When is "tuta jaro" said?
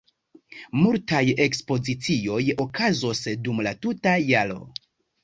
3.85-4.59